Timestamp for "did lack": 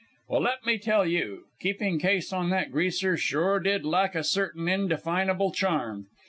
3.59-4.15